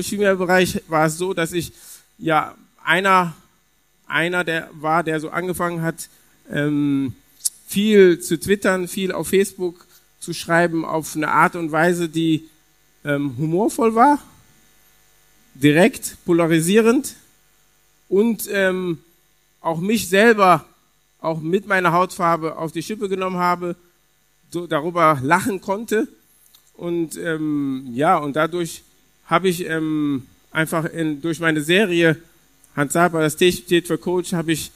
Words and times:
Im 0.00 0.04
Social-Media-Bereich 0.04 0.82
war 0.88 1.06
es 1.06 1.18
so, 1.18 1.34
dass 1.34 1.52
ich 1.52 1.72
ja 2.16 2.54
einer, 2.82 3.34
einer 4.06 4.44
der 4.44 4.70
war, 4.72 5.04
der 5.04 5.20
so 5.20 5.28
angefangen 5.28 5.82
hat, 5.82 6.08
ähm, 6.50 7.14
viel 7.66 8.18
zu 8.18 8.40
twittern, 8.40 8.88
viel 8.88 9.12
auf 9.12 9.28
Facebook 9.28 9.86
zu 10.18 10.32
schreiben, 10.32 10.86
auf 10.86 11.14
eine 11.16 11.28
Art 11.28 11.54
und 11.54 11.70
Weise, 11.70 12.08
die 12.08 12.48
ähm, 13.04 13.36
humorvoll 13.36 13.94
war, 13.94 14.18
direkt, 15.52 16.16
polarisierend 16.24 17.14
und 18.08 18.48
ähm, 18.50 19.00
auch 19.60 19.80
mich 19.80 20.08
selber, 20.08 20.64
auch 21.20 21.40
mit 21.40 21.66
meiner 21.66 21.92
Hautfarbe 21.92 22.56
auf 22.56 22.72
die 22.72 22.82
Schippe 22.82 23.10
genommen 23.10 23.36
habe, 23.36 23.76
so 24.50 24.66
darüber 24.66 25.18
lachen 25.22 25.60
konnte 25.60 26.08
und 26.72 27.18
ähm, 27.18 27.90
ja 27.92 28.16
und 28.16 28.34
dadurch 28.34 28.82
habe 29.30 29.48
ich 29.48 29.64
ähm, 29.64 30.26
einfach 30.50 30.84
in, 30.84 31.22
durch 31.22 31.38
meine 31.38 31.62
Serie 31.62 32.16
Hans 32.76 32.92
Saber, 32.92 33.20
das 33.20 33.36
T 33.36 33.50
steht 33.52 33.86
für 33.86 33.96
Coach, 33.96 34.32
habe 34.32 34.52
ich, 34.52 34.70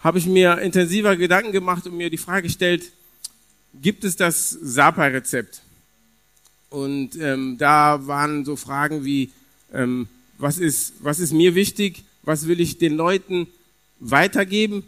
habe 0.00 0.18
ich 0.18 0.26
mir 0.26 0.58
intensiver 0.58 1.16
Gedanken 1.16 1.52
gemacht 1.52 1.86
und 1.86 1.96
mir 1.96 2.10
die 2.10 2.18
Frage 2.18 2.42
gestellt, 2.42 2.90
gibt 3.80 4.04
es 4.04 4.16
das 4.16 4.50
Sapa-Rezept? 4.50 5.62
Und 6.70 7.16
ähm, 7.20 7.56
da 7.58 8.06
waren 8.06 8.44
so 8.44 8.56
Fragen 8.56 9.04
wie, 9.04 9.30
ähm, 9.72 10.08
was, 10.38 10.58
ist, 10.58 10.94
was 11.00 11.20
ist 11.20 11.32
mir 11.32 11.54
wichtig, 11.54 12.04
was 12.22 12.48
will 12.48 12.60
ich 12.60 12.78
den 12.78 12.96
Leuten 12.96 13.46
weitergeben? 14.00 14.84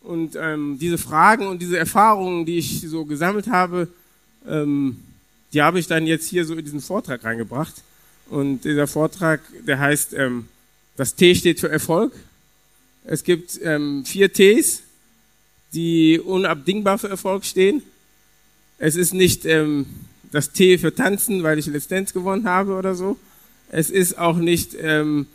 Und 0.00 0.36
ähm, 0.36 0.78
diese 0.78 0.98
Fragen 0.98 1.46
und 1.46 1.60
diese 1.60 1.78
Erfahrungen, 1.78 2.46
die 2.46 2.58
ich 2.58 2.82
so 2.82 3.04
gesammelt 3.04 3.48
habe, 3.48 3.88
ähm, 4.46 5.00
die 5.52 5.62
habe 5.62 5.78
ich 5.78 5.86
dann 5.86 6.06
jetzt 6.06 6.28
hier 6.28 6.44
so 6.44 6.54
in 6.54 6.64
diesen 6.64 6.80
Vortrag 6.80 7.24
reingebracht. 7.24 7.74
Und 8.30 8.64
dieser 8.64 8.86
Vortrag, 8.86 9.40
der 9.66 9.78
heißt 9.78 10.14
ähm, 10.14 10.48
das 10.96 11.14
T 11.14 11.34
steht 11.34 11.60
für 11.60 11.68
Erfolg. 11.68 12.12
Es 13.04 13.24
gibt 13.24 13.60
ähm, 13.62 14.04
vier 14.04 14.32
Ts, 14.32 14.82
die 15.74 16.20
unabdingbar 16.20 16.98
für 16.98 17.08
Erfolg 17.08 17.44
stehen. 17.44 17.82
Es 18.78 18.96
ist 18.96 19.12
nicht 19.12 19.44
ähm, 19.44 19.86
das 20.30 20.52
T 20.52 20.78
für 20.78 20.94
Tanzen, 20.94 21.42
weil 21.42 21.58
ich 21.58 21.66
Let's 21.66 21.88
Dance 21.88 22.14
gewonnen 22.14 22.48
habe 22.48 22.74
oder 22.74 22.94
so. 22.94 23.16
Es 23.70 23.90
ist 23.90 24.18
auch 24.18 24.36
nicht 24.36 24.74
ähm, 24.80 25.26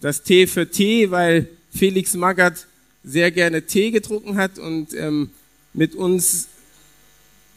das 0.00 0.22
T 0.22 0.46
für 0.46 0.70
Tee, 0.70 1.10
weil 1.10 1.48
Felix 1.72 2.14
Magath 2.14 2.66
sehr 3.02 3.30
gerne 3.30 3.62
Tee 3.62 3.90
getrunken 3.90 4.36
hat 4.36 4.58
und 4.58 4.94
ähm, 4.94 5.30
mit 5.72 5.94
uns, 5.94 6.48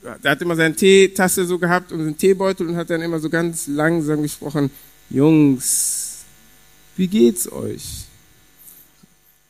der 0.02 0.32
hat 0.32 0.42
immer 0.42 0.56
seine 0.56 0.76
Teetasse 0.76 1.46
so 1.46 1.60
gehabt 1.60 1.92
und 1.92 2.02
einen 2.02 2.18
Teebeutel 2.18 2.68
und 2.68 2.76
hat 2.76 2.90
dann 2.90 3.02
immer 3.02 3.20
so 3.20 3.30
ganz 3.30 3.68
langsam 3.68 4.22
gesprochen, 4.22 4.72
Jungs, 5.10 6.26
wie 6.96 7.08
geht's 7.08 7.52
euch? 7.52 8.06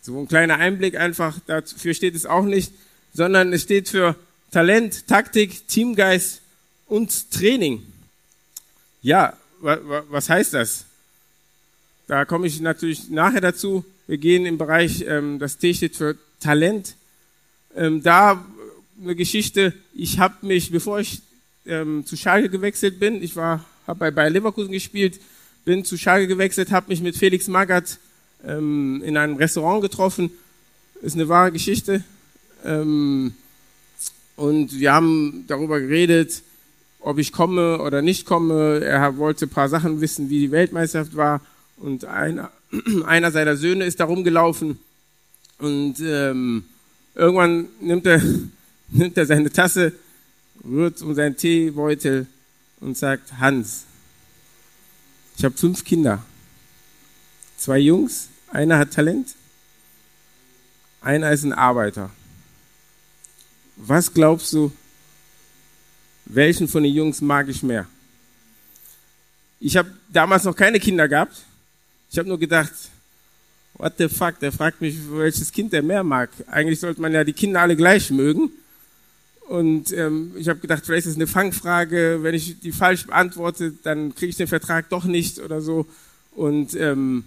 So 0.01 0.19
ein 0.19 0.27
kleiner 0.27 0.55
Einblick 0.55 0.95
einfach, 0.95 1.39
dafür 1.45 1.93
steht 1.93 2.15
es 2.15 2.25
auch 2.25 2.45
nicht, 2.45 2.73
sondern 3.13 3.53
es 3.53 3.63
steht 3.63 3.89
für 3.89 4.15
Talent, 4.51 5.07
Taktik, 5.07 5.67
Teamgeist 5.67 6.41
und 6.87 7.31
Training. 7.31 7.83
Ja, 9.01 9.37
was 9.61 10.29
heißt 10.29 10.53
das? 10.53 10.85
Da 12.07 12.25
komme 12.25 12.47
ich 12.47 12.59
natürlich 12.59 13.09
nachher 13.09 13.41
dazu. 13.41 13.85
Wir 14.07 14.17
gehen 14.17 14.45
im 14.45 14.57
Bereich, 14.57 15.05
ähm, 15.07 15.37
das 15.37 15.57
T 15.57 15.73
steht 15.73 15.95
für 15.95 16.17
Talent. 16.39 16.95
Ähm, 17.75 18.01
da 18.01 18.43
eine 19.01 19.15
Geschichte, 19.15 19.73
ich 19.93 20.19
habe 20.19 20.45
mich, 20.45 20.71
bevor 20.71 20.99
ich 20.99 21.21
ähm, 21.65 22.05
zu 22.05 22.17
Schalke 22.17 22.49
gewechselt 22.49 22.99
bin, 22.99 23.21
ich 23.21 23.35
war, 23.35 23.65
habe 23.87 23.99
bei 23.99 24.11
Bayer 24.11 24.29
Leverkusen 24.29 24.71
gespielt, 24.71 25.19
bin 25.65 25.85
zu 25.85 25.97
Schalke 25.97 26.27
gewechselt, 26.27 26.71
habe 26.71 26.89
mich 26.89 27.01
mit 27.01 27.15
Felix 27.15 27.47
Magath 27.47 27.99
ähm, 28.45 29.01
in 29.03 29.17
einem 29.17 29.35
Restaurant 29.35 29.81
getroffen. 29.81 30.31
Ist 31.01 31.15
eine 31.15 31.29
wahre 31.29 31.51
Geschichte. 31.51 32.03
Ähm, 32.65 33.33
und 34.35 34.79
wir 34.79 34.93
haben 34.93 35.45
darüber 35.47 35.79
geredet, 35.79 36.41
ob 36.99 37.17
ich 37.17 37.31
komme 37.31 37.81
oder 37.81 38.01
nicht 38.01 38.25
komme. 38.25 38.79
Er 38.79 39.17
wollte 39.17 39.45
ein 39.45 39.49
paar 39.49 39.69
Sachen 39.69 40.01
wissen, 40.01 40.29
wie 40.29 40.39
die 40.39 40.51
Weltmeisterschaft 40.51 41.15
war. 41.15 41.41
Und 41.77 42.05
einer, 42.05 42.51
einer 43.05 43.31
seiner 43.31 43.55
Söhne 43.55 43.85
ist 43.85 43.99
da 43.99 44.05
rumgelaufen. 44.05 44.79
Und 45.59 45.95
ähm, 46.01 46.63
irgendwann 47.15 47.67
nimmt 47.81 48.05
er, 48.05 48.21
nimmt 48.91 49.17
er 49.17 49.25
seine 49.25 49.51
Tasse, 49.51 49.93
rührt 50.63 51.01
um 51.01 51.13
seinen 51.13 51.37
Teebeutel 51.37 52.27
und 52.79 52.97
sagt, 52.97 53.39
Hans, 53.39 53.85
ich 55.37 55.45
habe 55.45 55.57
fünf 55.57 55.83
Kinder. 55.83 56.23
Zwei 57.57 57.79
Jungs, 57.79 58.29
einer 58.49 58.77
hat 58.77 58.93
Talent, 58.93 59.35
einer 61.01 61.31
ist 61.31 61.43
ein 61.43 61.53
Arbeiter. 61.53 62.09
Was 63.75 64.13
glaubst 64.13 64.51
du, 64.53 64.71
welchen 66.25 66.67
von 66.67 66.83
den 66.83 66.93
Jungs 66.93 67.21
mag 67.21 67.47
ich 67.47 67.63
mehr? 67.63 67.87
Ich 69.59 69.75
habe 69.75 69.91
damals 70.09 70.43
noch 70.43 70.55
keine 70.55 70.79
Kinder 70.79 71.07
gehabt. 71.07 71.37
Ich 72.11 72.17
habe 72.17 72.27
nur 72.27 72.39
gedacht, 72.39 72.73
what 73.73 73.93
the 73.97 74.07
fuck, 74.07 74.39
der 74.39 74.51
fragt 74.51 74.81
mich, 74.81 74.97
welches 75.09 75.51
Kind 75.51 75.73
er 75.73 75.81
mehr 75.81 76.03
mag. 76.03 76.29
Eigentlich 76.47 76.79
sollte 76.79 77.01
man 77.01 77.13
ja 77.13 77.23
die 77.23 77.33
Kinder 77.33 77.61
alle 77.61 77.75
gleich 77.75 78.09
mögen. 78.09 78.51
Und 79.49 79.91
ähm, 79.93 80.33
ich 80.37 80.47
habe 80.47 80.59
gedacht, 80.59 80.85
vielleicht 80.85 81.07
ist 81.07 81.13
es 81.13 81.15
eine 81.15 81.25
Fangfrage. 81.25 82.19
Wenn 82.21 82.35
ich 82.35 82.59
die 82.59 82.71
falsch 82.71 83.07
beantworte, 83.07 83.73
dann 83.81 84.13
kriege 84.13 84.29
ich 84.29 84.35
den 84.35 84.47
Vertrag 84.47 84.89
doch 84.89 85.05
nicht 85.05 85.39
oder 85.39 85.59
so. 85.59 85.87
Und 86.35 86.75
ähm, 86.75 87.23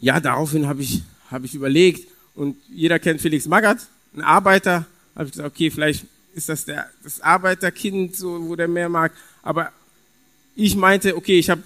ja, 0.00 0.18
daraufhin 0.18 0.66
habe 0.66 0.82
ich, 0.82 1.02
hab 1.30 1.44
ich 1.44 1.54
überlegt. 1.54 2.08
Und 2.34 2.56
jeder 2.68 2.98
kennt 2.98 3.20
Felix 3.20 3.46
Magath, 3.46 3.86
ein 4.16 4.22
Arbeiter. 4.22 4.86
Habe 5.14 5.26
ich 5.26 5.30
gesagt, 5.30 5.54
okay, 5.54 5.70
vielleicht 5.70 6.04
ist 6.34 6.48
das 6.48 6.64
der, 6.64 6.90
das 7.04 7.20
Arbeiterkind, 7.20 8.16
so, 8.16 8.48
wo 8.48 8.56
der 8.56 8.66
mehr 8.66 8.88
mag. 8.88 9.12
Aber 9.44 9.70
ich 10.56 10.74
meinte, 10.74 11.16
okay, 11.16 11.38
ich 11.38 11.48
habe 11.48 11.62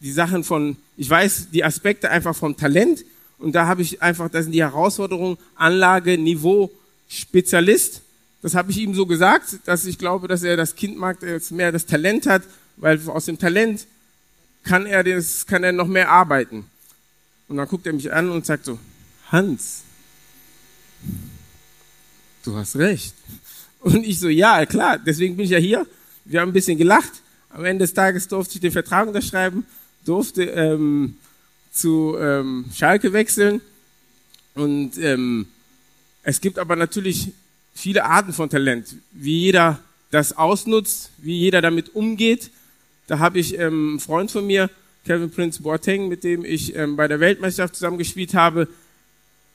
die 0.00 0.12
Sachen 0.12 0.44
von, 0.44 0.76
ich 0.98 1.08
weiß 1.08 1.48
die 1.52 1.64
Aspekte 1.64 2.10
einfach 2.10 2.36
vom 2.36 2.54
Talent. 2.54 3.02
Und 3.38 3.54
da 3.54 3.66
habe 3.66 3.80
ich 3.80 4.02
einfach, 4.02 4.28
das 4.28 4.44
sind 4.44 4.52
die 4.52 4.62
Herausforderungen, 4.62 5.38
Anlage, 5.54 6.18
Niveau, 6.18 6.70
Spezialist. 7.08 8.02
Das 8.42 8.54
habe 8.54 8.72
ich 8.72 8.78
ihm 8.78 8.94
so 8.94 9.06
gesagt, 9.06 9.60
dass 9.64 9.84
ich 9.84 9.98
glaube, 9.98 10.26
dass 10.26 10.42
er 10.42 10.56
das 10.56 10.74
Kind 10.74 10.98
mag, 10.98 11.20
der 11.20 11.30
jetzt 11.30 11.52
mehr 11.52 11.70
das 11.70 11.86
Talent 11.86 12.26
hat, 12.26 12.42
weil 12.76 13.00
aus 13.08 13.26
dem 13.26 13.38
Talent 13.38 13.86
kann 14.64 14.84
er, 14.84 15.04
das, 15.04 15.46
kann 15.46 15.62
er 15.62 15.72
noch 15.72 15.86
mehr 15.86 16.10
arbeiten. 16.10 16.64
Und 17.48 17.56
dann 17.56 17.68
guckt 17.68 17.86
er 17.86 17.92
mich 17.92 18.12
an 18.12 18.30
und 18.30 18.44
sagt 18.44 18.64
so, 18.64 18.78
Hans, 19.30 19.82
du 22.44 22.56
hast 22.56 22.76
recht. 22.76 23.14
Und 23.80 24.04
ich 24.04 24.18
so, 24.18 24.28
ja, 24.28 24.66
klar, 24.66 24.98
deswegen 24.98 25.36
bin 25.36 25.44
ich 25.44 25.50
ja 25.50 25.58
hier. 25.58 25.86
Wir 26.24 26.40
haben 26.40 26.50
ein 26.50 26.54
bisschen 26.54 26.78
gelacht. 26.78 27.12
Am 27.50 27.64
Ende 27.64 27.84
des 27.84 27.94
Tages 27.94 28.28
durfte 28.28 28.54
ich 28.54 28.60
den 28.60 28.72
Vertrag 28.72 29.06
unterschreiben, 29.06 29.66
durfte 30.04 30.44
ähm, 30.44 31.16
zu 31.72 32.16
ähm, 32.18 32.64
Schalke 32.74 33.12
wechseln. 33.12 33.60
Und 34.54 34.98
ähm, 34.98 35.46
es 36.22 36.40
gibt 36.40 36.58
aber 36.58 36.76
natürlich 36.76 37.32
viele 37.74 38.04
Arten 38.04 38.32
von 38.32 38.50
Talent, 38.50 38.96
wie 39.12 39.40
jeder 39.40 39.80
das 40.10 40.36
ausnutzt, 40.36 41.10
wie 41.18 41.38
jeder 41.38 41.62
damit 41.62 41.94
umgeht. 41.94 42.50
Da 43.06 43.18
habe 43.18 43.38
ich 43.38 43.58
ähm, 43.58 43.90
einen 43.90 44.00
Freund 44.00 44.30
von 44.30 44.46
mir, 44.46 44.70
Kevin 45.04 45.30
Prince 45.30 45.62
Boateng, 45.62 46.08
mit 46.08 46.22
dem 46.22 46.44
ich 46.44 46.76
ähm, 46.76 46.96
bei 46.96 47.08
der 47.08 47.18
Weltmeisterschaft 47.18 47.74
zusammengespielt 47.74 48.34
habe. 48.34 48.68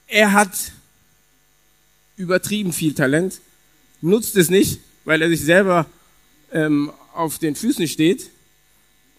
Er 0.06 0.32
hat 0.32 0.72
übertrieben 2.16 2.72
viel 2.72 2.94
Talent, 2.94 3.40
nutzt 4.00 4.36
es 4.36 4.50
nicht, 4.50 4.80
weil 5.04 5.22
er 5.22 5.28
sich 5.28 5.42
selber 5.42 5.86
ähm, 6.52 6.92
auf 7.14 7.38
den 7.38 7.54
Füßen 7.54 7.88
steht. 7.88 8.30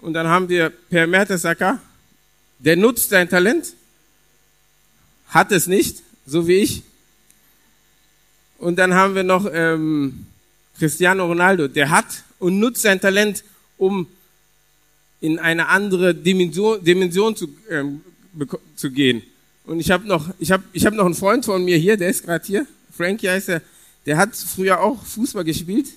Und 0.02 0.14
dann 0.14 0.28
haben 0.28 0.50
wir 0.50 0.70
Per 0.70 1.08
Mertesacker, 1.08 1.82
der 2.60 2.76
nutzt 2.76 3.10
sein 3.10 3.30
Talent, 3.30 3.74
hat 5.28 5.52
es 5.52 5.68
nicht, 5.68 6.04
so 6.26 6.48
wie 6.48 6.56
ich, 6.56 6.84
und 8.60 8.78
dann 8.78 8.94
haben 8.94 9.16
wir 9.16 9.24
noch 9.24 9.50
ähm, 9.52 10.26
Cristiano 10.78 11.26
Ronaldo, 11.26 11.68
der 11.68 11.90
hat 11.90 12.06
und 12.40 12.60
nutzt 12.60 12.82
sein 12.82 13.00
Talent, 13.02 13.44
um 13.78 14.08
in 15.22 15.40
eine 15.40 15.68
andere 15.68 16.14
Dimension, 16.14 16.84
Dimension 16.84 17.36
zu, 17.36 17.50
ähm, 17.70 18.02
zu 18.76 18.92
gehen. 18.92 19.22
Und 19.66 19.80
ich 19.80 19.92
habe 19.92 20.08
noch, 20.08 20.30
ich 20.40 20.52
habe, 20.52 20.64
ich 20.74 20.86
habe 20.86 20.96
noch 20.96 21.06
einen 21.06 21.16
Freund 21.16 21.46
von 21.46 21.64
mir 21.64 21.78
hier, 21.78 21.98
der 21.98 22.10
ist 22.10 22.24
gerade 22.24 22.46
hier. 22.46 22.66
Frankie 22.96 23.30
heißt 23.30 23.50
er. 23.50 23.62
Der 24.06 24.18
hat 24.18 24.36
früher 24.36 24.80
auch 24.80 25.04
Fußball 25.06 25.44
gespielt. 25.44 25.88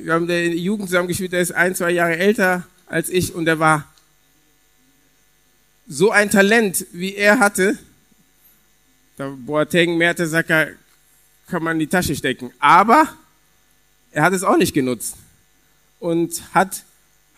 Wir 0.00 0.12
haben 0.12 0.26
der 0.26 0.48
Jugend 0.48 0.88
zusammen 0.88 1.08
gespielt. 1.08 1.32
Der 1.32 1.40
ist 1.40 1.52
ein, 1.52 1.74
zwei 1.74 1.90
Jahre 1.90 2.16
älter 2.16 2.66
als 2.86 3.08
ich 3.08 3.34
und 3.34 3.44
der 3.44 3.58
war 3.58 3.86
so 5.86 6.10
ein 6.10 6.30
Talent, 6.30 6.86
wie 6.92 7.14
er 7.14 7.38
hatte. 7.38 7.78
Da 9.16 9.34
Boateng, 9.36 9.96
Mertesacker 9.96 10.68
kann 11.48 11.62
man 11.62 11.74
in 11.74 11.80
die 11.80 11.86
Tasche 11.86 12.14
stecken. 12.14 12.52
Aber 12.58 13.08
er 14.10 14.22
hat 14.22 14.32
es 14.32 14.42
auch 14.42 14.56
nicht 14.56 14.74
genutzt 14.74 15.16
und 16.00 16.42
hat, 16.54 16.84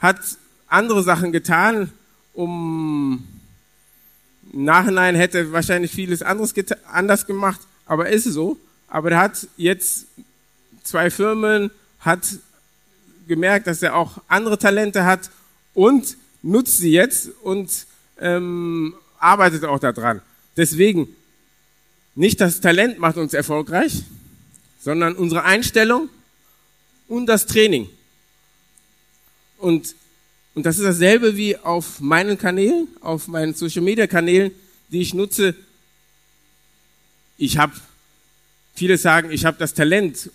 hat 0.00 0.20
andere 0.68 1.02
Sachen 1.02 1.32
getan, 1.32 1.92
um 2.34 3.26
im 4.52 4.64
Nachhinein 4.64 5.14
hätte 5.14 5.52
wahrscheinlich 5.52 5.92
vieles 5.92 6.22
anderes 6.22 6.54
anders 6.90 7.26
gemacht, 7.26 7.60
aber 7.86 8.08
ist 8.08 8.24
so. 8.24 8.56
Aber 8.88 9.12
er 9.12 9.18
hat 9.18 9.46
jetzt 9.56 10.06
zwei 10.82 11.10
Firmen, 11.10 11.70
hat 12.00 12.26
gemerkt, 13.28 13.68
dass 13.68 13.82
er 13.82 13.94
auch 13.94 14.18
andere 14.26 14.58
Talente 14.58 15.04
hat 15.04 15.30
und 15.74 16.16
nutzt 16.42 16.78
sie 16.78 16.90
jetzt 16.90 17.30
und 17.42 17.86
ähm, 18.18 18.94
arbeitet 19.18 19.64
auch 19.64 19.78
daran. 19.78 20.20
Deswegen, 20.56 21.08
nicht 22.14 22.40
das 22.40 22.60
Talent 22.60 22.98
macht 22.98 23.16
uns 23.16 23.34
erfolgreich, 23.34 24.02
sondern 24.80 25.14
unsere 25.16 25.44
Einstellung 25.44 26.08
und 27.08 27.26
das 27.26 27.46
Training. 27.46 27.88
Und, 29.58 29.94
und 30.54 30.64
das 30.64 30.78
ist 30.78 30.84
dasselbe 30.84 31.36
wie 31.36 31.56
auf 31.56 32.00
meinen 32.00 32.38
Kanälen, 32.38 32.88
auf 33.00 33.28
meinen 33.28 33.54
Social 33.54 33.82
Media 33.82 34.06
Kanälen, 34.06 34.52
die 34.88 35.00
ich 35.00 35.14
nutze. 35.14 35.54
Ich 37.36 37.58
habe, 37.58 37.72
viele 38.74 38.96
sagen, 38.96 39.30
ich 39.30 39.44
habe 39.44 39.58
das 39.58 39.74
Talent 39.74 40.30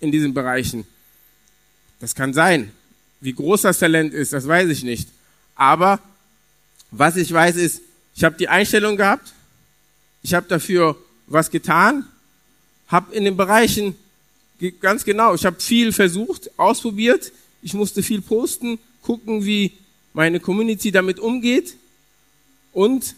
in 0.00 0.12
diesen 0.12 0.32
Bereichen. 0.32 0.86
Das 2.00 2.14
kann 2.14 2.32
sein. 2.32 2.72
Wie 3.20 3.32
groß 3.32 3.62
das 3.62 3.78
Talent 3.78 4.14
ist, 4.14 4.32
das 4.32 4.46
weiß 4.46 4.68
ich 4.70 4.84
nicht. 4.84 5.08
Aber 5.56 6.00
was 6.90 7.16
ich 7.16 7.32
weiß 7.32 7.56
ist, 7.56 7.82
ich 8.14 8.24
habe 8.24 8.36
die 8.36 8.48
Einstellung 8.48 8.96
gehabt, 8.96 9.32
ich 10.22 10.34
habe 10.34 10.46
dafür 10.48 10.96
was 11.28 11.50
getan, 11.50 12.04
habe 12.88 13.14
in 13.14 13.24
den 13.24 13.36
Bereichen 13.36 13.94
ganz 14.80 15.04
genau, 15.04 15.34
ich 15.34 15.44
habe 15.44 15.60
viel 15.60 15.92
versucht, 15.92 16.50
ausprobiert, 16.58 17.32
ich 17.62 17.74
musste 17.74 18.02
viel 18.02 18.20
posten, 18.20 18.78
gucken, 19.02 19.44
wie 19.44 19.72
meine 20.12 20.40
Community 20.40 20.90
damit 20.90 21.20
umgeht 21.20 21.76
und 22.72 23.14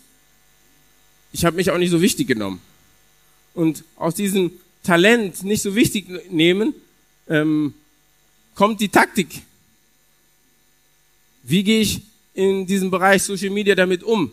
ich 1.33 1.45
habe 1.45 1.57
mich 1.57 1.71
auch 1.71 1.79
nicht 1.79 1.91
so 1.91 2.01
wichtig 2.01 2.27
genommen. 2.27 2.61
Und 3.55 3.85
aus 3.97 4.15
diesem 4.15 4.53
Talent 4.83 5.43
nicht 5.45 5.63
so 5.63 5.75
wichtig 5.75 6.07
nehmen, 6.31 6.75
ähm, 7.29 7.75
kommt 8.55 8.81
die 8.81 8.89
Taktik. 8.89 9.43
Wie 11.43 11.63
gehe 11.63 11.81
ich 11.81 12.03
in 12.35 12.67
diesem 12.67 12.91
Bereich 12.91 13.23
Social 13.23 13.51
Media 13.51 13.75
damit 13.75 14.03
um? 14.03 14.33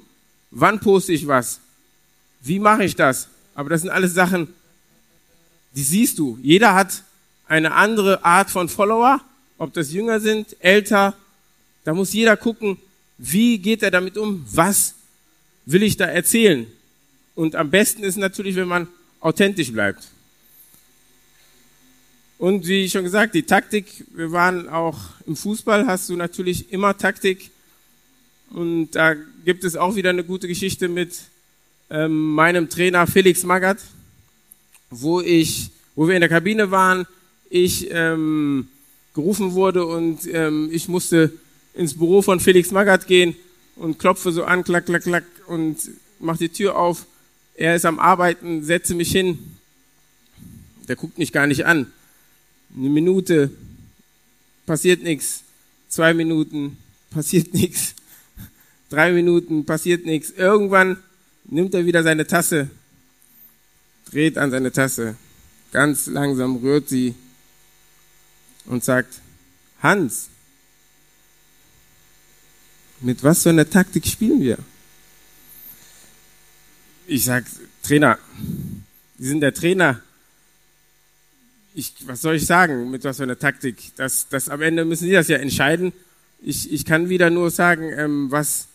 Wann 0.51 0.79
poste 0.79 1.13
ich 1.13 1.27
was? 1.27 1.59
Wie 2.41 2.59
mache 2.59 2.83
ich 2.83 2.95
das? 2.95 3.27
Aber 3.57 3.71
das 3.71 3.81
sind 3.81 3.89
alles 3.89 4.13
Sachen, 4.13 4.53
die 5.73 5.81
siehst 5.81 6.19
du. 6.19 6.37
Jeder 6.43 6.75
hat 6.75 7.01
eine 7.47 7.73
andere 7.73 8.23
Art 8.23 8.51
von 8.51 8.69
Follower, 8.69 9.19
ob 9.57 9.73
das 9.73 9.91
Jünger 9.91 10.19
sind, 10.19 10.55
älter. 10.59 11.17
Da 11.83 11.95
muss 11.95 12.13
jeder 12.13 12.37
gucken, 12.37 12.77
wie 13.17 13.57
geht 13.57 13.81
er 13.81 13.89
damit 13.89 14.15
um? 14.15 14.45
Was 14.51 14.93
will 15.65 15.81
ich 15.81 15.97
da 15.97 16.05
erzählen? 16.05 16.67
Und 17.33 17.55
am 17.55 17.71
besten 17.71 18.03
ist 18.03 18.17
natürlich, 18.17 18.55
wenn 18.55 18.67
man 18.67 18.87
authentisch 19.21 19.71
bleibt. 19.71 20.07
Und 22.37 22.67
wie 22.67 22.87
schon 22.91 23.05
gesagt, 23.05 23.33
die 23.33 23.41
Taktik, 23.41 24.05
wir 24.13 24.31
waren 24.31 24.69
auch 24.69 24.99
im 25.25 25.35
Fußball, 25.35 25.87
hast 25.87 26.09
du 26.09 26.15
natürlich 26.15 26.71
immer 26.71 26.95
Taktik. 26.95 27.49
Und 28.51 28.91
da 28.91 29.15
gibt 29.43 29.63
es 29.63 29.75
auch 29.75 29.95
wieder 29.95 30.11
eine 30.11 30.23
gute 30.23 30.47
Geschichte 30.47 30.87
mit 30.87 31.15
ähm, 31.89 32.33
meinem 32.33 32.69
Trainer 32.69 33.07
Felix 33.07 33.43
Magath, 33.43 33.79
wo 34.89 35.21
ich, 35.21 35.69
wo 35.95 36.07
wir 36.07 36.15
in 36.15 36.21
der 36.21 36.29
Kabine 36.29 36.71
waren, 36.71 37.05
ich 37.49 37.87
ähm, 37.91 38.67
gerufen 39.13 39.53
wurde 39.53 39.85
und 39.85 40.19
ähm, 40.31 40.69
ich 40.71 40.87
musste 40.87 41.31
ins 41.73 41.97
Büro 41.97 42.21
von 42.21 42.39
Felix 42.39 42.71
Magath 42.71 43.07
gehen 43.07 43.35
und 43.75 43.99
klopfe 43.99 44.31
so 44.31 44.43
an, 44.43 44.63
klack, 44.63 44.85
klack, 44.85 45.03
klack 45.03 45.23
und 45.47 45.77
mach 46.19 46.37
die 46.37 46.49
Tür 46.49 46.77
auf. 46.77 47.05
Er 47.55 47.75
ist 47.75 47.85
am 47.85 47.99
Arbeiten, 47.99 48.63
setze 48.63 48.95
mich 48.95 49.11
hin. 49.11 49.39
Der 50.87 50.95
guckt 50.95 51.17
mich 51.17 51.31
gar 51.31 51.47
nicht 51.47 51.65
an. 51.65 51.91
Eine 52.75 52.89
Minute, 52.89 53.49
passiert 54.65 55.03
nichts. 55.03 55.43
Zwei 55.89 56.13
Minuten, 56.13 56.77
passiert 57.09 57.53
nichts. 57.53 57.95
Drei 58.89 59.11
Minuten, 59.11 59.65
passiert 59.65 60.05
nichts. 60.05 60.31
Irgendwann 60.31 60.97
nimmt 61.47 61.73
er 61.73 61.85
wieder 61.85 62.03
seine 62.03 62.27
Tasse, 62.27 62.69
dreht 64.11 64.37
an 64.37 64.51
seine 64.51 64.71
Tasse, 64.71 65.15
ganz 65.71 66.07
langsam 66.07 66.57
rührt 66.57 66.89
sie 66.89 67.15
und 68.65 68.83
sagt, 68.83 69.21
Hans, 69.81 70.29
mit 72.99 73.23
was 73.23 73.43
für 73.43 73.49
einer 73.49 73.69
Taktik 73.69 74.05
spielen 74.05 74.41
wir? 74.41 74.57
Ich 77.05 77.25
sag, 77.25 77.45
Trainer, 77.83 78.19
Sie 79.19 79.27
sind 79.27 79.41
der 79.41 79.53
Trainer. 79.53 80.01
Ich, 81.73 81.93
was 82.05 82.21
soll 82.21 82.35
ich 82.35 82.45
sagen, 82.45 82.89
mit 82.91 83.03
was 83.03 83.17
für 83.17 83.23
einer 83.23 83.39
Taktik? 83.39 83.77
Das, 83.95 84.27
das 84.29 84.49
am 84.49 84.61
Ende 84.61 84.85
müssen 84.85 85.05
Sie 85.05 85.11
das 85.11 85.27
ja 85.27 85.37
entscheiden. 85.37 85.93
Ich, 86.41 86.71
ich 86.71 86.85
kann 86.85 87.09
wieder 87.09 87.29
nur 87.29 87.49
sagen, 87.49 87.91
ähm, 87.95 88.29
was 88.29 88.67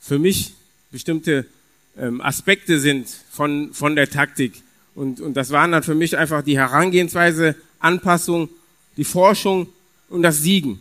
für 0.00 0.18
mich 0.18 0.54
bestimmte 0.90 1.46
ähm, 1.98 2.20
Aspekte 2.20 2.78
sind 2.78 3.08
von, 3.08 3.72
von 3.72 3.96
der 3.96 4.10
Taktik. 4.10 4.62
Und, 4.94 5.20
und 5.20 5.34
das 5.34 5.50
waren 5.50 5.72
dann 5.72 5.82
für 5.82 5.94
mich 5.94 6.16
einfach 6.16 6.42
die 6.42 6.58
Herangehensweise, 6.58 7.56
Anpassung, 7.78 8.48
die 8.96 9.04
Forschung 9.04 9.68
und 10.08 10.22
das 10.22 10.38
Siegen. 10.38 10.80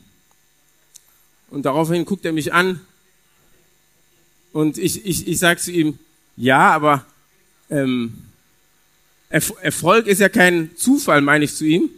Und 1.50 1.66
daraufhin 1.66 2.06
guckt 2.06 2.26
er 2.26 2.32
mich 2.32 2.54
an 2.54 2.82
und 4.54 4.78
ich, 4.78 5.06
ich, 5.06 5.28
ich 5.28 5.40
sage 5.40 5.60
zu 5.60 5.72
ihm, 5.72 5.98
ja, 6.38 6.72
aber 6.72 7.06
ähm, 7.70 8.14
Erfolg 9.30 10.06
ist 10.06 10.20
ja 10.20 10.30
kein 10.30 10.76
Zufall, 10.78 11.22
meine 11.22 11.46
ich 11.46 11.56
zu 11.56 11.66
ihm, 11.66 11.90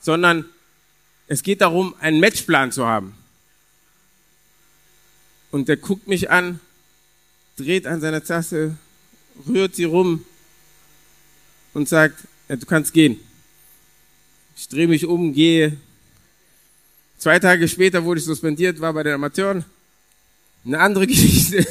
sondern 0.00 0.46
es 1.26 1.42
geht 1.42 1.60
darum, 1.60 1.94
einen 2.00 2.20
Matchplan 2.20 2.72
zu 2.72 2.86
haben. 2.86 3.14
Und 5.50 5.68
der 5.68 5.76
guckt 5.76 6.08
mich 6.08 6.30
an 6.30 6.58
dreht 7.56 7.86
an 7.86 8.00
seiner 8.00 8.22
Tasse, 8.22 8.76
rührt 9.46 9.74
sie 9.74 9.84
rum 9.84 10.24
und 11.72 11.88
sagt, 11.88 12.20
ja, 12.48 12.56
du 12.56 12.66
kannst 12.66 12.92
gehen. 12.92 13.18
Ich 14.56 14.68
drehe 14.68 14.88
mich 14.88 15.06
um, 15.06 15.32
gehe. 15.32 15.76
Zwei 17.18 17.38
Tage 17.38 17.66
später 17.68 18.04
wurde 18.04 18.20
ich 18.20 18.26
suspendiert, 18.26 18.80
war 18.80 18.92
bei 18.92 19.02
den 19.02 19.14
Amateuren. 19.14 19.64
Eine 20.64 20.78
andere 20.80 21.06
Geschichte. 21.08 21.66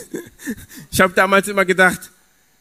Ich 0.91 1.01
habe 1.01 1.13
damals 1.13 1.47
immer 1.47 1.65
gedacht, 1.65 2.11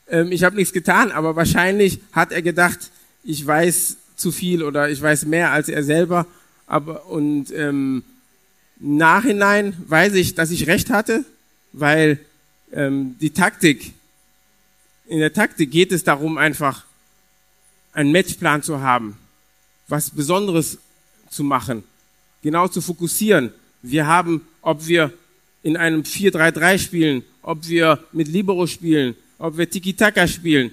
ähm, 0.09 0.31
ich 0.33 0.45
habe 0.45 0.57
nichts 0.57 0.73
getan, 0.73 1.11
aber 1.11 1.37
wahrscheinlich 1.37 2.00
hat 2.12 2.33
er 2.33 2.43
gedacht, 2.43 2.79
ich 3.25 3.45
weiß 3.47 3.97
zu 4.17 4.31
viel 4.31 4.62
oder 4.62 4.91
ich 4.91 5.00
weiß 5.00 5.26
mehr 5.26 5.50
als 5.50 5.69
er 5.69 5.83
selber. 5.83 6.26
Aber 6.67 7.07
und 7.07 7.50
ähm, 7.52 8.05
Nachhinein 8.79 9.75
weiß 9.87 10.14
ich, 10.14 10.35
dass 10.35 10.50
ich 10.50 10.67
recht 10.67 10.91
hatte, 10.91 11.25
weil 11.73 12.19
ähm, 12.73 13.17
die 13.21 13.31
Taktik. 13.31 13.93
In 15.07 15.21
der 15.21 15.33
Taktik 15.33 15.71
geht 15.71 15.93
es 15.93 16.05
darum, 16.05 16.38
einfach 16.38 16.85
einen 17.93 18.12
Matchplan 18.12 18.62
zu 18.62 18.81
haben, 18.81 19.17
was 19.88 20.11
Besonderes 20.11 20.79
zu 21.29 21.45
machen, 21.45 21.85
genau 22.43 22.69
zu 22.69 22.81
fokussieren. 22.81 23.52
Wir 23.83 24.07
haben, 24.07 24.47
ob 24.62 24.87
wir 24.87 25.12
in 25.62 25.76
einem 25.76 26.02
4-3-3 26.02 26.79
spielen, 26.79 27.25
ob 27.43 27.67
wir 27.69 28.02
mit 28.12 28.29
Libero 28.29 28.67
spielen, 28.67 29.14
ob 29.38 29.57
wir 29.57 29.69
Tiki-Taka 29.69 30.26
spielen. 30.26 30.73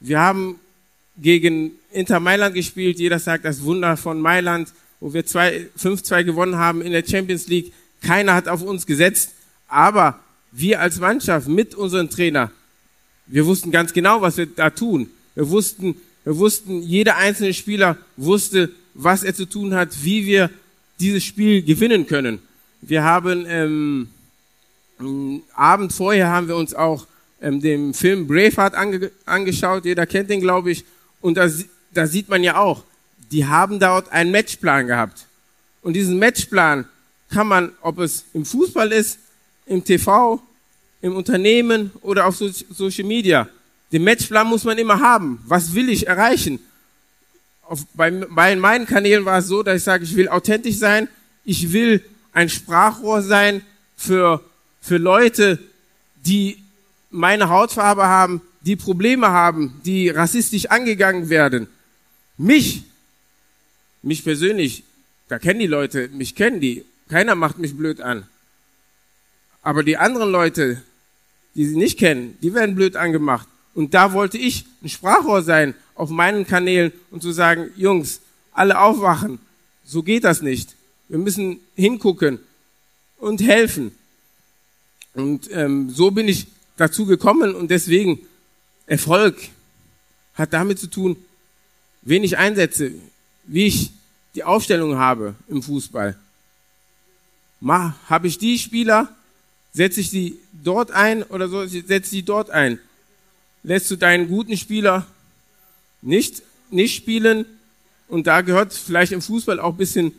Wir 0.00 0.20
haben 0.20 0.58
gegen 1.16 1.72
Inter 1.92 2.20
Mailand 2.20 2.54
gespielt. 2.54 2.98
Jeder 2.98 3.18
sagt 3.18 3.44
das 3.44 3.62
Wunder 3.62 3.96
von 3.96 4.20
Mailand, 4.20 4.72
wo 5.00 5.12
wir 5.12 5.24
5-2 5.24 6.24
gewonnen 6.24 6.56
haben 6.56 6.82
in 6.82 6.92
der 6.92 7.04
Champions 7.06 7.46
League. 7.48 7.72
Keiner 8.00 8.34
hat 8.34 8.48
auf 8.48 8.62
uns 8.62 8.86
gesetzt. 8.86 9.32
Aber 9.68 10.18
wir 10.52 10.80
als 10.80 11.00
Mannschaft 11.00 11.48
mit 11.48 11.74
unserem 11.74 12.10
Trainer, 12.10 12.50
wir 13.26 13.46
wussten 13.46 13.70
ganz 13.70 13.92
genau, 13.92 14.20
was 14.20 14.36
wir 14.36 14.46
da 14.46 14.70
tun. 14.70 15.08
Wir 15.34 15.48
wussten, 15.48 15.96
wir 16.24 16.36
wussten, 16.36 16.82
jeder 16.82 17.16
einzelne 17.16 17.54
Spieler 17.54 17.96
wusste, 18.16 18.70
was 18.94 19.22
er 19.22 19.34
zu 19.34 19.46
tun 19.46 19.74
hat, 19.74 20.04
wie 20.04 20.26
wir 20.26 20.50
dieses 21.00 21.24
Spiel 21.24 21.62
gewinnen 21.62 22.06
können. 22.06 22.40
Wir 22.82 23.02
haben 23.02 23.44
ähm, 23.48 24.08
Abend 25.54 25.92
vorher 25.92 26.28
haben 26.28 26.48
wir 26.48 26.56
uns 26.56 26.74
auch 26.74 27.06
ähm, 27.40 27.60
den 27.60 27.94
Film 27.94 28.26
Braveheart 28.28 28.74
ange 28.74 29.10
angeschaut. 29.24 29.84
Jeder 29.84 30.06
kennt 30.06 30.30
den, 30.30 30.40
glaube 30.40 30.70
ich. 30.70 30.84
Und 31.20 31.36
da, 31.36 31.48
da 31.92 32.06
sieht 32.06 32.28
man 32.28 32.42
ja 32.42 32.56
auch, 32.56 32.84
die 33.30 33.46
haben 33.46 33.80
dort 33.80 34.12
einen 34.12 34.30
Matchplan 34.30 34.86
gehabt. 34.86 35.26
Und 35.80 35.94
diesen 35.94 36.18
Matchplan 36.18 36.86
kann 37.30 37.48
man, 37.48 37.72
ob 37.80 37.98
es 37.98 38.26
im 38.34 38.44
Fußball 38.44 38.92
ist, 38.92 39.18
im 39.72 39.84
TV, 39.84 40.40
im 41.00 41.16
Unternehmen 41.16 41.90
oder 42.02 42.26
auf 42.26 42.36
Social 42.36 43.04
Media, 43.04 43.48
den 43.90 44.04
Matchplan 44.04 44.46
muss 44.46 44.64
man 44.64 44.78
immer 44.78 45.00
haben. 45.00 45.42
Was 45.46 45.74
will 45.74 45.88
ich 45.88 46.06
erreichen? 46.06 46.60
Auf, 47.62 47.86
bei, 47.94 48.10
bei 48.10 48.56
meinen 48.56 48.86
Kanälen 48.86 49.24
war 49.24 49.38
es 49.38 49.46
so, 49.46 49.62
dass 49.62 49.76
ich 49.76 49.84
sage, 49.84 50.04
ich 50.04 50.14
will 50.16 50.28
authentisch 50.28 50.76
sein, 50.76 51.08
ich 51.44 51.72
will 51.72 52.04
ein 52.32 52.48
Sprachrohr 52.48 53.22
sein 53.22 53.62
für, 53.96 54.42
für 54.80 54.98
Leute, 54.98 55.58
die 56.24 56.62
meine 57.10 57.48
Hautfarbe 57.48 58.06
haben, 58.06 58.40
die 58.62 58.76
Probleme 58.76 59.28
haben, 59.28 59.80
die 59.84 60.08
rassistisch 60.08 60.66
angegangen 60.66 61.28
werden. 61.28 61.66
Mich, 62.38 62.84
mich 64.02 64.24
persönlich, 64.24 64.84
da 65.28 65.38
kennen 65.38 65.60
die 65.60 65.66
Leute, 65.66 66.08
mich 66.08 66.34
kennen 66.34 66.60
die. 66.60 66.84
Keiner 67.08 67.34
macht 67.34 67.58
mich 67.58 67.76
blöd 67.76 68.00
an. 68.00 68.26
Aber 69.62 69.82
die 69.82 69.96
anderen 69.96 70.30
Leute, 70.30 70.82
die 71.54 71.66
sie 71.66 71.76
nicht 71.76 71.98
kennen, 71.98 72.36
die 72.42 72.52
werden 72.54 72.74
blöd 72.74 72.96
angemacht. 72.96 73.48
Und 73.74 73.94
da 73.94 74.12
wollte 74.12 74.36
ich 74.38 74.66
ein 74.82 74.88
Sprachrohr 74.88 75.42
sein 75.42 75.74
auf 75.94 76.10
meinen 76.10 76.46
Kanälen 76.46 76.92
und 77.10 77.22
zu 77.22 77.32
sagen, 77.32 77.70
Jungs, 77.76 78.20
alle 78.52 78.78
aufwachen. 78.80 79.38
So 79.84 80.02
geht 80.02 80.24
das 80.24 80.42
nicht. 80.42 80.74
Wir 81.08 81.18
müssen 81.18 81.60
hingucken 81.74 82.38
und 83.18 83.42
helfen. 83.42 83.92
Und 85.14 85.50
ähm, 85.52 85.90
so 85.90 86.10
bin 86.10 86.28
ich 86.28 86.46
dazu 86.76 87.06
gekommen 87.06 87.54
und 87.54 87.70
deswegen 87.70 88.20
Erfolg 88.86 89.36
hat 90.34 90.52
damit 90.52 90.78
zu 90.78 90.88
tun, 90.88 91.16
wen 92.02 92.24
ich 92.24 92.38
einsetze, 92.38 92.92
wie 93.44 93.66
ich 93.66 93.92
die 94.34 94.44
Aufstellung 94.44 94.96
habe 94.96 95.34
im 95.48 95.62
Fußball. 95.62 96.16
Habe 97.64 98.26
ich 98.26 98.38
die 98.38 98.58
Spieler, 98.58 99.14
setze 99.72 100.00
ich 100.00 100.10
die 100.10 100.38
dort 100.52 100.90
ein 100.90 101.22
oder 101.22 101.48
so, 101.48 101.66
setze 101.66 102.10
die 102.10 102.24
dort 102.24 102.50
ein? 102.50 102.78
Lässt 103.62 103.90
du 103.90 103.96
deinen 103.96 104.28
guten 104.28 104.56
Spieler 104.56 105.06
nicht, 106.02 106.42
nicht 106.70 106.96
spielen? 106.96 107.46
Und 108.08 108.26
da 108.26 108.42
gehört 108.42 108.72
vielleicht 108.72 109.12
im 109.12 109.22
Fußball 109.22 109.58
auch 109.60 109.72
ein 109.72 109.78
bisschen 109.78 110.12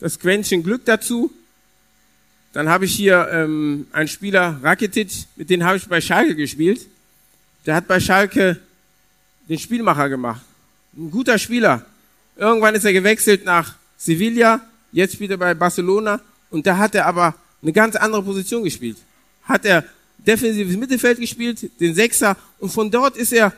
das 0.00 0.18
Quäntchen 0.18 0.62
Glück 0.62 0.84
dazu. 0.84 1.32
Dann 2.52 2.68
habe 2.68 2.84
ich 2.86 2.94
hier 2.94 3.28
ähm, 3.30 3.86
einen 3.92 4.08
Spieler, 4.08 4.58
Rakitic, 4.62 5.10
mit 5.36 5.50
dem 5.50 5.64
habe 5.64 5.76
ich 5.76 5.86
bei 5.86 6.00
Schalke 6.00 6.34
gespielt. 6.34 6.86
Der 7.66 7.74
hat 7.74 7.86
bei 7.86 8.00
Schalke 8.00 8.58
den 9.48 9.58
Spielmacher 9.58 10.08
gemacht. 10.08 10.42
Ein 10.96 11.10
guter 11.10 11.38
Spieler. 11.38 11.84
Irgendwann 12.36 12.74
ist 12.74 12.84
er 12.84 12.92
gewechselt 12.92 13.44
nach 13.44 13.74
Sevilla, 13.96 14.60
jetzt 14.92 15.14
spielt 15.14 15.32
er 15.32 15.36
bei 15.36 15.54
Barcelona 15.54 16.20
und 16.50 16.66
da 16.66 16.76
hat 16.76 16.94
er 16.94 17.06
aber 17.06 17.34
eine 17.62 17.72
ganz 17.72 17.96
andere 17.96 18.22
Position 18.22 18.64
gespielt. 18.64 18.96
Hat 19.44 19.64
er 19.64 19.84
defensives 20.18 20.76
Mittelfeld 20.76 21.18
gespielt, 21.18 21.70
den 21.80 21.94
Sechser 21.94 22.36
und 22.58 22.70
von 22.70 22.90
dort 22.90 23.16
ist 23.16 23.32
er 23.32 23.52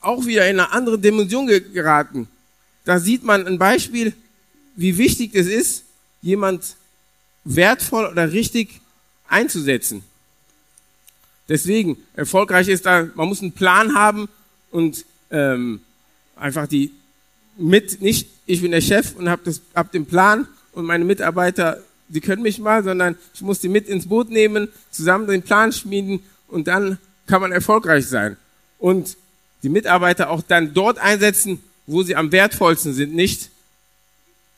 auch 0.00 0.24
wieder 0.26 0.48
in 0.48 0.60
eine 0.60 0.70
andere 0.70 0.98
Dimension 0.98 1.46
geraten. 1.46 2.28
Da 2.84 2.98
sieht 2.98 3.24
man 3.24 3.46
ein 3.46 3.58
Beispiel, 3.58 4.12
wie 4.76 4.98
wichtig 4.98 5.34
es 5.34 5.46
ist, 5.46 5.84
jemand 6.20 6.76
wertvoll 7.44 8.06
oder 8.06 8.32
richtig 8.32 8.80
einzusetzen. 9.28 10.04
Deswegen, 11.48 11.96
erfolgreich 12.14 12.68
ist 12.68 12.86
da, 12.86 13.08
man 13.14 13.28
muss 13.28 13.40
einen 13.40 13.52
Plan 13.52 13.94
haben 13.94 14.28
und 14.70 15.04
ähm, 15.30 15.80
einfach 16.36 16.66
die 16.66 16.90
mit, 17.56 18.00
nicht 18.00 18.28
ich 18.46 18.60
bin 18.60 18.72
der 18.72 18.80
Chef 18.80 19.14
und 19.16 19.28
habe 19.28 19.54
hab 19.74 19.92
den 19.92 20.06
Plan 20.06 20.46
und 20.72 20.84
meine 20.84 21.04
Mitarbeiter, 21.04 21.82
die 22.14 22.20
können 22.20 22.42
mich 22.42 22.58
mal, 22.58 22.84
sondern 22.84 23.16
ich 23.34 23.42
muss 23.42 23.58
die 23.58 23.68
mit 23.68 23.88
ins 23.88 24.08
Boot 24.08 24.30
nehmen, 24.30 24.68
zusammen 24.90 25.26
den 25.26 25.42
Plan 25.42 25.72
schmieden 25.72 26.22
und 26.48 26.68
dann 26.68 26.98
kann 27.26 27.40
man 27.40 27.52
erfolgreich 27.52 28.06
sein. 28.06 28.36
Und 28.78 29.16
die 29.62 29.68
Mitarbeiter 29.68 30.30
auch 30.30 30.42
dann 30.42 30.74
dort 30.74 30.98
einsetzen, 30.98 31.60
wo 31.86 32.02
sie 32.02 32.16
am 32.16 32.30
wertvollsten 32.32 32.94
sind, 32.94 33.14
nicht 33.14 33.50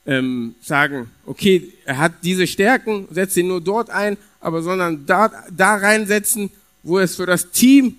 ähm, 0.04 0.54
sagen, 0.62 1.10
okay, 1.24 1.72
er 1.84 1.98
hat 1.98 2.12
diese 2.22 2.46
Stärken, 2.46 3.08
setzt 3.10 3.36
ihn 3.36 3.48
nur 3.48 3.60
dort 3.60 3.90
ein, 3.90 4.16
aber 4.40 4.62
sondern 4.62 5.06
da, 5.06 5.30
da 5.50 5.76
reinsetzen, 5.76 6.50
wo 6.82 6.98
es 6.98 7.16
für 7.16 7.26
das 7.26 7.50
Team 7.50 7.96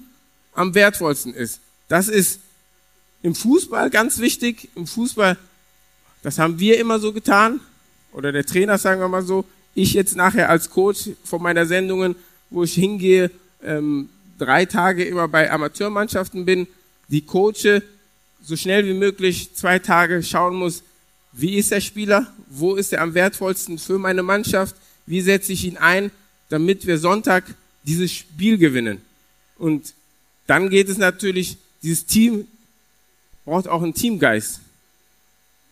am 0.53 0.75
wertvollsten 0.75 1.33
ist. 1.33 1.59
Das 1.87 2.07
ist 2.07 2.39
im 3.23 3.35
Fußball 3.35 3.89
ganz 3.89 4.19
wichtig. 4.19 4.69
Im 4.75 4.87
Fußball, 4.87 5.37
das 6.23 6.39
haben 6.39 6.59
wir 6.59 6.79
immer 6.79 6.99
so 6.99 7.11
getan, 7.11 7.59
oder 8.17 8.31
der 8.31 8.45
Trainer, 8.45 8.79
sagen 8.79 8.99
wir 8.99 9.07
mal 9.07 9.21
so. 9.21 9.45
Ich 9.75 9.93
jetzt 9.93 10.15
nachher 10.15 10.49
als 10.49 10.71
Coach 10.71 11.11
von 11.23 11.41
meiner 11.41 11.67
Sendungen, 11.67 12.15
wo 12.49 12.63
ich 12.63 12.73
hingehe, 12.73 13.29
ähm, 13.63 14.09
drei 14.39 14.65
Tage 14.65 15.05
immer 15.05 15.27
bei 15.27 15.51
Amateurmannschaften 15.51 16.43
bin, 16.43 16.65
die 17.09 17.21
coache, 17.21 17.83
so 18.41 18.55
schnell 18.55 18.87
wie 18.87 18.95
möglich 18.95 19.53
zwei 19.53 19.77
Tage 19.77 20.23
schauen 20.23 20.55
muss, 20.55 20.83
wie 21.31 21.57
ist 21.57 21.69
der 21.71 21.81
Spieler? 21.81 22.33
Wo 22.49 22.73
ist 22.73 22.91
er 22.91 23.01
am 23.01 23.13
wertvollsten 23.13 23.77
für 23.77 23.99
meine 23.99 24.23
Mannschaft? 24.23 24.75
Wie 25.05 25.21
setze 25.21 25.53
ich 25.53 25.65
ihn 25.65 25.77
ein, 25.77 26.09
damit 26.49 26.87
wir 26.87 26.97
Sonntag 26.97 27.43
dieses 27.83 28.11
Spiel 28.11 28.57
gewinnen? 28.57 28.99
Und 29.59 29.93
dann 30.47 30.71
geht 30.71 30.89
es 30.89 30.97
natürlich, 30.97 31.57
dieses 31.83 32.07
Team 32.07 32.47
braucht 33.45 33.67
auch 33.67 33.83
einen 33.83 33.93
Teamgeist. 33.93 34.61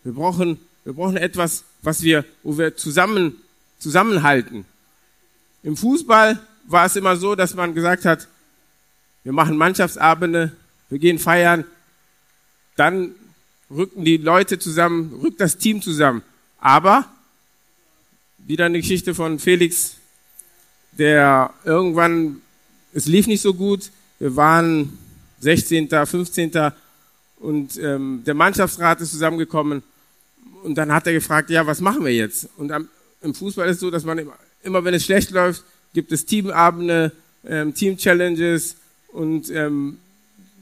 Wir 0.03 0.13
brauchen, 0.13 0.59
wir 0.83 0.93
brauchen 0.93 1.17
etwas, 1.17 1.63
was 1.85 2.01
wir, 2.01 2.25
wo 2.43 2.57
wir 2.57 2.75
zusammen, 2.75 3.35
zusammenhalten. 3.77 4.65
Im 5.61 5.77
Fußball 5.77 6.39
war 6.65 6.85
es 6.85 6.95
immer 6.95 7.15
so, 7.15 7.35
dass 7.35 7.53
man 7.53 7.75
gesagt 7.75 8.05
hat, 8.05 8.27
wir 9.23 9.33
machen 9.33 9.55
Mannschaftsabende, 9.55 10.51
wir 10.89 10.99
gehen 10.99 11.19
feiern, 11.19 11.63
dann 12.75 13.11
rücken 13.69 14.03
die 14.03 14.17
Leute 14.17 14.57
zusammen, 14.57 15.19
rückt 15.21 15.39
das 15.39 15.57
Team 15.57 15.81
zusammen. 15.81 16.23
Aber 16.59 17.05
wieder 18.39 18.65
eine 18.65 18.79
Geschichte 18.79 19.13
von 19.13 19.39
Felix, 19.39 19.97
der 20.91 21.53
irgendwann, 21.65 22.41
es 22.93 23.05
lief 23.05 23.27
nicht 23.27 23.41
so 23.41 23.53
gut. 23.53 23.91
Wir 24.19 24.35
waren 24.35 24.97
16., 25.39 25.89
15. 25.89 26.51
und 27.39 27.77
ähm, 27.77 28.23
der 28.25 28.33
Mannschaftsrat 28.33 29.01
ist 29.01 29.11
zusammengekommen 29.11 29.83
und 30.65 30.75
dann 30.75 30.91
hat 30.91 31.05
er 31.05 31.13
gefragt, 31.13 31.49
ja, 31.51 31.65
was 31.65 31.79
machen 31.79 32.03
wir 32.03 32.13
jetzt? 32.13 32.49
Und 32.57 32.71
am, 32.71 32.89
im 33.21 33.35
Fußball 33.35 33.69
ist 33.69 33.75
es 33.75 33.81
so, 33.81 33.91
dass 33.91 34.03
man 34.03 34.17
immer, 34.17 34.37
immer, 34.63 34.83
wenn 34.83 34.95
es 34.95 35.05
schlecht 35.05 35.29
läuft, 35.29 35.63
gibt 35.93 36.11
es 36.11 36.25
Teamabende, 36.25 37.11
ähm, 37.45 37.73
Team-Challenges 37.73 38.75
und 39.09 39.49
ähm, 39.51 39.99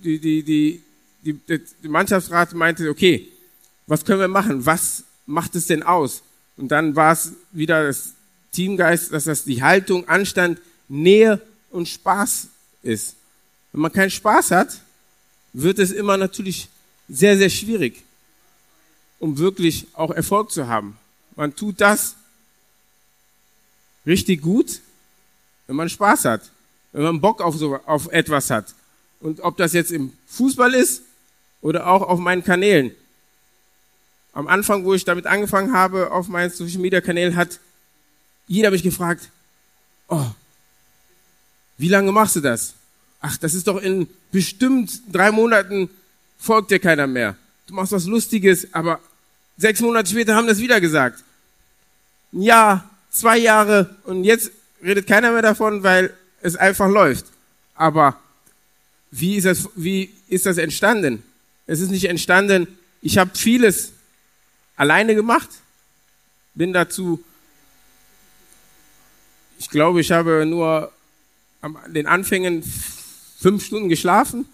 die, 0.04 0.20
die, 0.20 0.44
die, 0.44 0.84
die, 1.24 1.40
die 1.82 1.88
Mannschaftsrat 1.88 2.54
meinte, 2.54 2.90
okay, 2.90 3.30
was 3.88 4.04
können 4.04 4.20
wir 4.20 4.28
machen? 4.28 4.66
Was 4.66 5.06
macht 5.26 5.56
es 5.56 5.68
denn 5.68 5.84
aus? 5.84 6.22
Und 6.58 6.70
dann 6.70 6.96
war 6.96 7.14
es 7.14 7.32
wieder 7.52 7.88
das 7.88 8.14
Teamgeist, 8.52 9.14
dass 9.14 9.24
das 9.24 9.46
die 9.46 9.64
Haltung, 9.64 10.08
Anstand, 10.08 10.60
Nähe 10.90 11.42
und 11.72 11.88
Spaß 11.88 12.48
ist. 12.84 13.16
Wenn 13.72 13.82
man 13.82 13.92
keinen 13.92 14.12
Spaß 14.12 14.52
hat, 14.52 14.82
wird 15.54 15.80
es 15.80 15.92
immer 15.92 16.18
natürlich 16.18 16.68
sehr, 17.08 17.38
sehr 17.38 17.50
schwierig, 17.50 18.04
um 19.24 19.38
wirklich 19.38 19.88
auch 19.94 20.12
Erfolg 20.12 20.52
zu 20.52 20.68
haben. 20.68 20.98
Man 21.38 21.56
tut 21.56 21.80
das 21.80 22.16
richtig 24.06 24.42
gut, 24.42 24.82
wenn 25.66 25.78
man 25.78 25.88
Spaß 25.88 26.26
hat, 26.26 26.52
wenn 26.92 27.04
man 27.04 27.22
Bock 27.22 27.40
auf, 27.40 27.56
so, 27.56 27.80
auf 27.86 28.12
etwas 28.12 28.50
hat. 28.50 28.76
Und 29.22 29.40
ob 29.40 29.56
das 29.56 29.72
jetzt 29.72 29.94
im 29.94 30.12
Fußball 30.28 30.74
ist 30.74 31.04
oder 31.62 31.88
auch 31.88 32.02
auf 32.02 32.20
meinen 32.20 32.44
Kanälen. 32.44 32.92
Am 34.34 34.50
Anfang, 34.50 34.84
wo 34.84 34.94
ich 34.94 35.06
damit 35.06 35.26
angefangen 35.26 35.72
habe, 35.72 36.12
auf 36.12 36.28
meinen 36.28 36.50
Social 36.50 36.82
Media 36.82 37.00
Kanälen, 37.00 37.38
hat 37.38 37.62
jeder 38.48 38.72
mich 38.72 38.84
gefragt, 38.84 39.30
oh, 40.10 40.26
wie 41.78 41.88
lange 41.88 42.12
machst 42.12 42.36
du 42.36 42.42
das? 42.42 42.74
Ach, 43.22 43.38
das 43.38 43.54
ist 43.54 43.68
doch 43.68 43.82
in 43.82 44.10
bestimmt 44.34 45.02
drei 45.10 45.32
Monaten 45.32 45.90
folgt 46.38 46.72
dir 46.72 46.80
keiner 46.80 47.08
mehr. 47.08 47.38
Du 47.68 47.74
machst 47.74 47.94
was 47.94 48.06
Lustiges, 48.06 48.68
aber 48.74 49.00
sechs 49.58 49.80
Monate 49.82 50.10
später 50.10 50.36
haben 50.36 50.48
das 50.48 50.60
wieder 50.60 50.82
gesagt. 50.82 51.24
Ein 52.32 52.42
Jahr, 52.42 52.90
zwei 53.10 53.38
Jahre 53.38 53.96
und 54.06 54.24
jetzt 54.24 54.52
redet 54.84 55.08
keiner 55.08 55.32
mehr 55.32 55.42
davon, 55.42 55.84
weil 55.84 56.14
es 56.42 56.56
einfach 56.56 56.90
läuft. 56.90 57.26
Aber 57.76 58.18
wie 59.12 59.36
ist 59.36 59.46
das, 59.46 59.70
wie 59.76 60.14
ist 60.28 60.46
das 60.46 60.58
entstanden? 60.58 61.24
Es 61.68 61.80
ist 61.80 61.92
nicht 61.92 62.06
entstanden, 62.06 62.68
ich 63.02 63.18
habe 63.18 63.32
vieles 63.36 63.94
alleine 64.76 65.16
gemacht, 65.16 65.50
bin 66.56 66.74
dazu 66.74 67.24
ich 69.64 69.70
glaube, 69.70 70.02
ich 70.02 70.12
habe 70.12 70.46
nur 70.46 70.92
an 71.62 71.78
den 71.88 72.06
Anfängen 72.06 72.64
fünf 73.40 73.66
Stunden 73.66 73.88
geschlafen, 73.88 74.46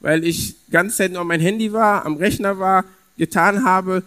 weil 0.00 0.24
ich 0.24 0.56
ganz 0.70 0.98
Zeit 0.98 1.12
noch 1.12 1.24
mein 1.24 1.40
Handy 1.40 1.72
war, 1.72 2.04
am 2.04 2.16
Rechner 2.16 2.58
war, 2.58 2.84
getan 3.16 3.64
habe 3.64 4.02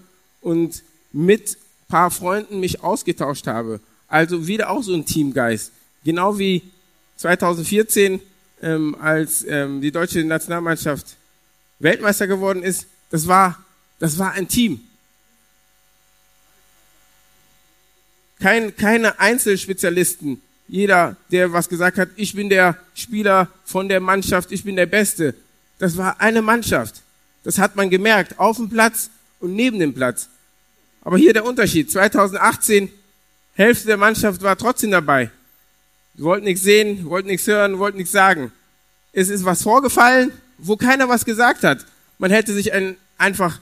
und 0.45 0.83
mit 1.11 1.57
paar 1.87 2.11
Freunden 2.11 2.59
mich 2.59 2.83
ausgetauscht 2.83 3.47
habe. 3.47 3.79
Also 4.07 4.47
wieder 4.47 4.69
auch 4.69 4.83
so 4.83 4.93
ein 4.93 5.05
Teamgeist. 5.05 5.71
Genau 6.03 6.37
wie 6.37 6.61
2014, 7.17 8.21
ähm, 8.61 8.95
als 9.01 9.43
ähm, 9.47 9.81
die 9.81 9.91
deutsche 9.91 10.23
Nationalmannschaft 10.23 11.17
Weltmeister 11.79 12.27
geworden 12.27 12.61
ist. 12.63 12.85
Das 13.09 13.27
war, 13.27 13.63
das 13.99 14.17
war 14.19 14.33
ein 14.33 14.47
Team. 14.47 14.81
Kein, 18.39 18.75
keine 18.75 19.19
Einzelspezialisten. 19.19 20.41
Jeder, 20.67 21.15
der 21.31 21.53
was 21.53 21.69
gesagt 21.69 21.97
hat, 21.97 22.09
ich 22.15 22.35
bin 22.35 22.49
der 22.49 22.77
Spieler 22.93 23.49
von 23.65 23.89
der 23.89 23.99
Mannschaft, 23.99 24.51
ich 24.51 24.63
bin 24.63 24.75
der 24.75 24.85
Beste. 24.85 25.33
Das 25.79 25.97
war 25.97 26.21
eine 26.21 26.41
Mannschaft. 26.41 27.01
Das 27.43 27.57
hat 27.57 27.75
man 27.75 27.89
gemerkt, 27.89 28.37
auf 28.39 28.57
dem 28.57 28.69
Platz 28.69 29.09
und 29.39 29.55
neben 29.55 29.79
dem 29.79 29.93
Platz. 29.93 30.29
Aber 31.05 31.17
hier 31.19 31.33
der 31.33 31.45
Unterschied. 31.45 31.89
2018, 31.89 32.89
Hälfte 33.53 33.85
der 33.85 33.97
Mannschaft 33.97 34.41
war 34.41 34.57
trotzdem 34.57 34.91
dabei. 34.91 35.29
Wir 36.15 36.25
wollten 36.25 36.45
nichts 36.45 36.63
sehen, 36.63 37.05
wollten 37.05 37.29
nichts 37.29 37.45
hören, 37.45 37.77
wollten 37.77 37.99
nichts 37.99 38.11
sagen. 38.11 38.51
Es 39.13 39.29
ist 39.29 39.45
was 39.45 39.61
vorgefallen, 39.61 40.31
wo 40.57 40.75
keiner 40.75 41.07
was 41.07 41.23
gesagt 41.23 41.63
hat. 41.63 41.85
Man 42.17 42.31
hätte 42.31 42.53
sich 42.53 42.73
ein, 42.73 42.97
einfach 43.19 43.59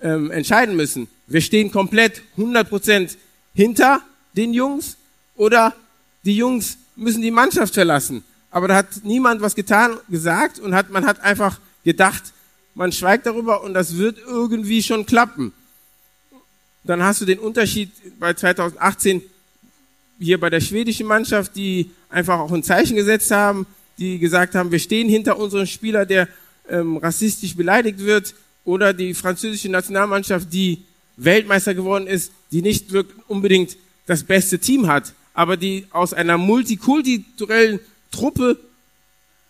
ähm, 0.00 0.30
entscheiden 0.30 0.76
müssen. 0.76 1.08
Wir 1.26 1.40
stehen 1.40 1.72
komplett 1.72 2.22
100% 2.38 3.16
hinter 3.54 4.00
den 4.36 4.54
Jungs 4.54 4.96
oder 5.34 5.74
die 6.24 6.36
Jungs 6.36 6.78
müssen 6.94 7.22
die 7.22 7.32
Mannschaft 7.32 7.74
verlassen. 7.74 8.22
Aber 8.52 8.68
da 8.68 8.76
hat 8.76 8.86
niemand 9.02 9.40
was 9.40 9.56
getan, 9.56 9.98
gesagt 10.08 10.60
und 10.60 10.76
hat, 10.76 10.90
man 10.90 11.04
hat 11.04 11.20
einfach 11.20 11.58
gedacht, 11.82 12.22
man 12.76 12.92
schweigt 12.92 13.26
darüber 13.26 13.64
und 13.64 13.74
das 13.74 13.96
wird 13.96 14.18
irgendwie 14.18 14.82
schon 14.82 15.06
klappen 15.06 15.52
dann 16.84 17.02
hast 17.02 17.20
du 17.20 17.24
den 17.24 17.38
Unterschied 17.38 17.90
bei 18.18 18.34
2018 18.34 19.22
hier 20.18 20.38
bei 20.38 20.50
der 20.50 20.60
schwedischen 20.60 21.06
Mannschaft, 21.06 21.56
die 21.56 21.90
einfach 22.08 22.38
auch 22.38 22.52
ein 22.52 22.62
Zeichen 22.62 22.96
gesetzt 22.96 23.30
haben, 23.30 23.66
die 23.98 24.18
gesagt 24.18 24.54
haben, 24.54 24.70
wir 24.70 24.78
stehen 24.78 25.08
hinter 25.08 25.38
unserem 25.38 25.66
Spieler, 25.66 26.06
der 26.06 26.28
ähm, 26.68 26.96
rassistisch 26.96 27.56
beleidigt 27.56 27.98
wird, 28.00 28.34
oder 28.64 28.92
die 28.94 29.12
französische 29.14 29.68
Nationalmannschaft, 29.68 30.52
die 30.52 30.82
Weltmeister 31.16 31.74
geworden 31.74 32.06
ist, 32.06 32.32
die 32.50 32.62
nicht 32.62 32.92
wirklich 32.92 33.18
unbedingt 33.28 33.76
das 34.06 34.24
beste 34.24 34.58
Team 34.58 34.86
hat, 34.86 35.12
aber 35.34 35.56
die 35.56 35.86
aus 35.90 36.14
einer 36.14 36.38
multikulturellen 36.38 37.80
Truppe 38.10 38.58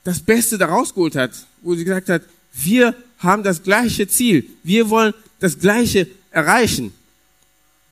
das 0.03 0.21
Beste 0.21 0.59
daraus 0.59 0.95
geholt 0.95 1.17
hat, 1.17 1.31
wo 1.63 1.75
sie 1.75 1.85
gesagt 1.85 2.09
hat, 2.09 2.23
wir 2.53 2.95
haben 3.19 3.43
das 3.43 3.63
gleiche 3.63 4.07
Ziel, 4.07 4.45
wir 4.63 4.91
wollen 4.91 5.15
das 5.41 5.59
gleiche 5.59 6.07
erreichen. 6.31 6.93